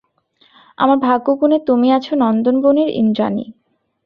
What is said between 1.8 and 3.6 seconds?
আছ নন্দনবনের ইন্দ্রাণী।